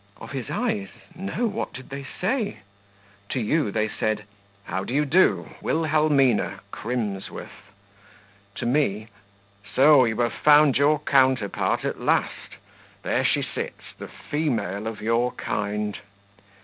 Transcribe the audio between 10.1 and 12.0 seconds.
have found your counterpart at